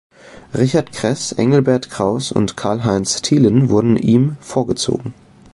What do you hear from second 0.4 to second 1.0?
Richard